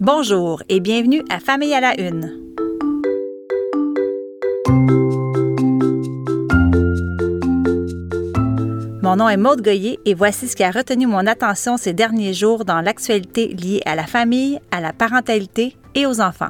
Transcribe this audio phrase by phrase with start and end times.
[0.00, 2.32] Bonjour et bienvenue à Famille à la Une.
[9.02, 12.32] Mon nom est Maude Goyer et voici ce qui a retenu mon attention ces derniers
[12.32, 16.48] jours dans l'actualité liée à la famille, à la parentalité et aux enfants.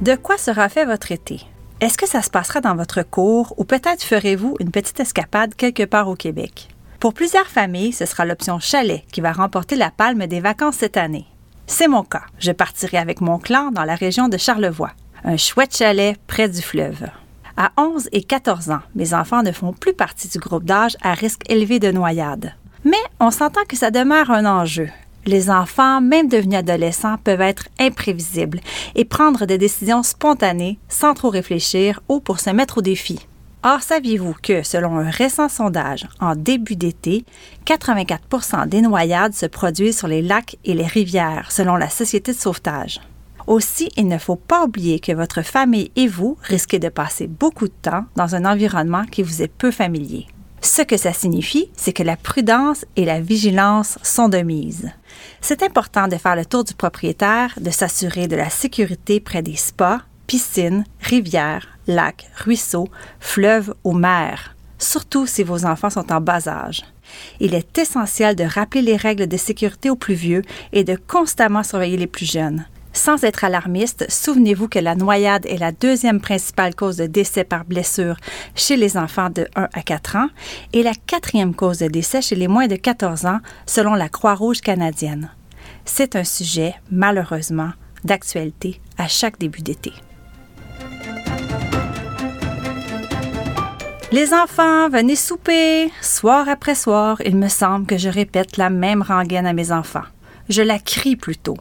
[0.00, 1.42] De quoi sera fait votre été?
[1.80, 5.84] Est-ce que ça se passera dans votre cours ou peut-être ferez-vous une petite escapade quelque
[5.84, 6.71] part au Québec?
[7.02, 10.96] Pour plusieurs familles, ce sera l'option chalet qui va remporter la palme des vacances cette
[10.96, 11.26] année.
[11.66, 12.22] C'est mon cas.
[12.38, 14.92] Je partirai avec mon clan dans la région de Charlevoix,
[15.24, 17.08] un chouette chalet près du fleuve.
[17.56, 21.14] À 11 et 14 ans, mes enfants ne font plus partie du groupe d'âge à
[21.14, 22.54] risque élevé de noyade.
[22.84, 24.88] Mais on s'entend que ça demeure un enjeu,
[25.26, 28.60] les enfants, même devenus adolescents, peuvent être imprévisibles
[28.94, 33.26] et prendre des décisions spontanées sans trop réfléchir ou pour se mettre au défi.
[33.64, 37.24] Or, saviez-vous que, selon un récent sondage, en début d'été,
[37.64, 42.36] 84% des noyades se produisent sur les lacs et les rivières, selon la Société de
[42.36, 43.00] sauvetage?
[43.46, 47.68] Aussi, il ne faut pas oublier que votre famille et vous risquez de passer beaucoup
[47.68, 50.26] de temps dans un environnement qui vous est peu familier.
[50.60, 54.90] Ce que ça signifie, c'est que la prudence et la vigilance sont de mise.
[55.40, 59.56] C'est important de faire le tour du propriétaire, de s'assurer de la sécurité près des
[59.56, 62.88] spas, piscines, rivières, lacs, ruisseaux,
[63.20, 66.82] fleuves ou mers, surtout si vos enfants sont en bas âge.
[67.40, 70.42] Il est essentiel de rappeler les règles de sécurité aux plus vieux
[70.72, 72.64] et de constamment surveiller les plus jeunes.
[72.94, 77.64] Sans être alarmiste, souvenez-vous que la noyade est la deuxième principale cause de décès par
[77.64, 78.16] blessure
[78.54, 80.28] chez les enfants de 1 à 4 ans
[80.74, 84.60] et la quatrième cause de décès chez les moins de 14 ans selon la Croix-Rouge
[84.60, 85.30] canadienne.
[85.86, 87.70] C'est un sujet, malheureusement,
[88.04, 89.92] d'actualité à chaque début d'été.
[94.12, 95.90] Les enfants, venez souper.
[96.02, 100.04] Soir après soir, il me semble que je répète la même rengaine à mes enfants.
[100.50, 101.56] Je la crie plutôt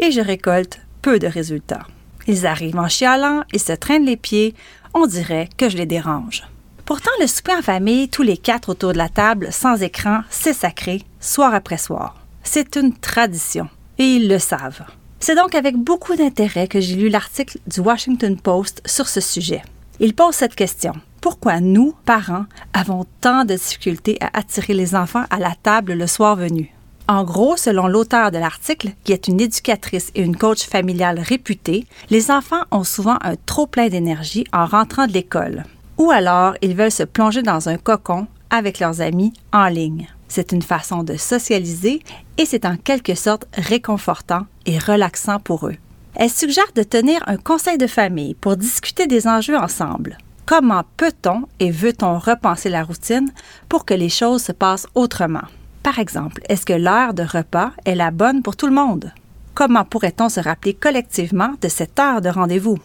[0.00, 1.86] et je récolte peu de résultats.
[2.26, 4.56] Ils arrivent en chialant et se traînent les pieds,
[4.92, 6.42] on dirait que je les dérange.
[6.84, 10.52] Pourtant, le souper en famille, tous les quatre autour de la table, sans écran, c'est
[10.52, 12.16] sacré, soir après soir.
[12.42, 13.68] C'est une tradition,
[13.98, 14.82] et ils le savent.
[15.20, 19.62] C'est donc avec beaucoup d'intérêt que j'ai lu l'article du Washington Post sur ce sujet.
[20.00, 20.92] Il pose cette question.
[21.20, 26.06] Pourquoi nous, parents, avons tant de difficultés à attirer les enfants à la table le
[26.08, 26.74] soir venu?
[27.06, 31.86] En gros, selon l'auteur de l'article, qui est une éducatrice et une coach familiale réputée,
[32.10, 35.64] les enfants ont souvent un trop plein d'énergie en rentrant de l'école.
[35.98, 40.08] Ou alors, ils veulent se plonger dans un cocon avec leurs amis en ligne.
[40.28, 42.02] C'est une façon de socialiser
[42.36, 45.76] et c'est en quelque sorte réconfortant et relaxant pour eux.
[46.16, 50.16] Elle suggère de tenir un conseil de famille pour discuter des enjeux ensemble.
[50.46, 53.30] Comment peut-on et veut-on repenser la routine
[53.68, 55.48] pour que les choses se passent autrement?
[55.82, 59.12] Par exemple, est-ce que l'heure de repas est la bonne pour tout le monde?
[59.54, 62.78] Comment pourrait-on se rappeler collectivement de cette heure de rendez-vous?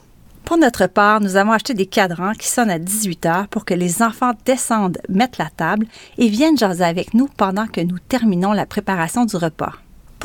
[0.43, 3.75] Pour notre part, nous avons acheté des cadrans qui sonnent à 18 heures pour que
[3.75, 5.85] les enfants descendent, mettent la table
[6.17, 9.73] et viennent jaser avec nous pendant que nous terminons la préparation du repas.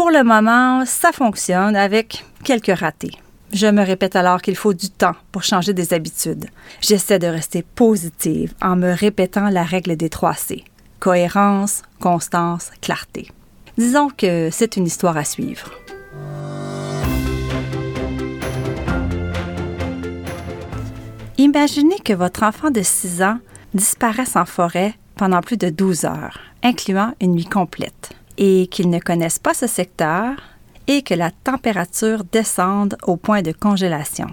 [0.04, 3.16] Pour le moment, ça fonctionne avec quelques ratés.
[3.54, 6.44] Je me répète alors qu'il faut du temps pour changer des habitudes.
[6.82, 10.64] J'essaie de rester positive en me répétant la règle des 3 C
[11.00, 13.30] cohérence, constance, clarté.
[13.78, 15.70] Disons que c'est une histoire à suivre.
[21.38, 23.38] Imaginez que votre enfant de 6 ans
[23.72, 28.98] disparaisse en forêt pendant plus de 12 heures, incluant une nuit complète, et qu'il ne
[28.98, 30.36] connaisse pas ce secteur
[30.86, 34.28] et que la température descende au point de congélation.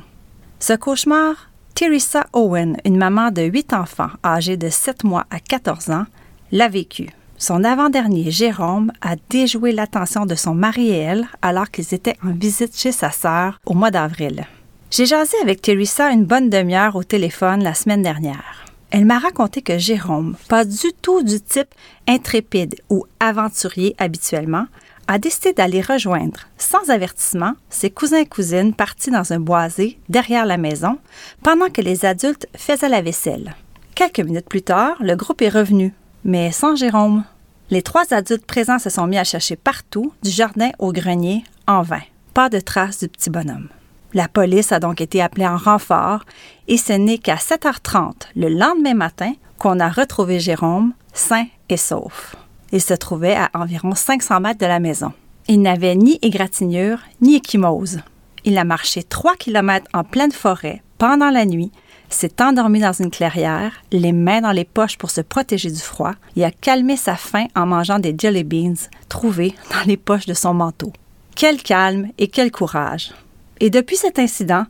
[0.60, 5.90] Ce cauchemar, Teresa Owen, une maman de 8 enfants âgés de 7 mois à 14
[5.90, 6.06] ans,
[6.52, 7.10] l'a vécu.
[7.38, 12.32] Son avant-dernier, Jérôme, a déjoué l'attention de son mari et elle alors qu'ils étaient en
[12.32, 14.46] visite chez sa sœur au mois d'avril.
[14.92, 18.66] J'ai jasé avec Teresa une bonne demi-heure au téléphone la semaine dernière.
[18.92, 21.74] Elle m'a raconté que Jérôme, pas du tout du type
[22.08, 24.66] intrépide ou aventurier habituellement,
[25.08, 30.46] a décidé d'aller rejoindre, sans avertissement, ses cousins et cousines partis dans un boisé derrière
[30.46, 31.00] la maison
[31.42, 33.56] pendant que les adultes faisaient la vaisselle.
[33.96, 35.94] Quelques minutes plus tard, le groupe est revenu,
[36.26, 37.24] mais sans Jérôme.
[37.70, 41.82] Les trois adultes présents se sont mis à chercher partout, du jardin au grenier, en
[41.82, 42.02] vain.
[42.34, 43.70] Pas de traces du petit bonhomme.
[44.14, 46.24] La police a donc été appelée en renfort
[46.68, 52.36] et ce n'est qu'à 7h30 le lendemain matin qu'on a retrouvé Jérôme sain et sauf.
[52.72, 55.14] Il se trouvait à environ 500 mètres de la maison.
[55.48, 58.00] Il n'avait ni égratignure ni échymose.
[58.44, 61.72] Il a marché 3 km en pleine forêt pendant la nuit
[62.14, 66.14] s'est endormie dans une clairière, les mains dans les poches pour se protéger du froid,
[66.36, 70.34] et a calmé sa faim en mangeant des jelly beans trouvés dans les poches de
[70.34, 70.92] son manteau.
[71.36, 73.14] Quel calme et quel courage.
[73.62, 74.66] Et depuis cet incident,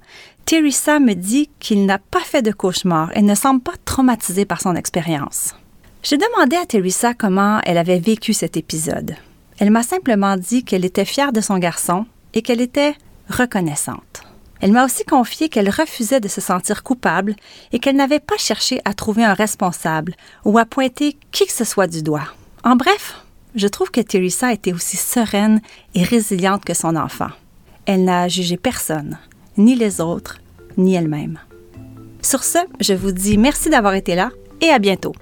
[0.45, 4.59] Teresa me dit qu'il n'a pas fait de cauchemar et ne semble pas traumatisé par
[4.59, 5.55] son expérience.
[6.03, 9.15] J'ai demandé à Teresa comment elle avait vécu cet épisode.
[9.59, 12.95] Elle m'a simplement dit qu'elle était fière de son garçon et qu'elle était
[13.29, 14.23] reconnaissante.
[14.59, 17.35] Elle m'a aussi confié qu'elle refusait de se sentir coupable
[17.71, 21.63] et qu'elle n'avait pas cherché à trouver un responsable ou à pointer qui que ce
[21.63, 22.27] soit du doigt.
[22.65, 23.23] En bref,
[23.55, 25.61] je trouve que Teresa était aussi sereine
[25.95, 27.29] et résiliente que son enfant.
[27.85, 29.17] Elle n'a jugé personne,
[29.57, 30.39] ni les autres,
[30.77, 31.39] ni elle-même.
[32.21, 34.31] Sur ce, je vous dis merci d'avoir été là
[34.61, 35.13] et à bientôt.